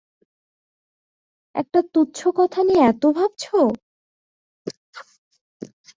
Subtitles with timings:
[1.55, 3.43] একটা তুচ্ছ কথা নিয়ে এত ভাবছ?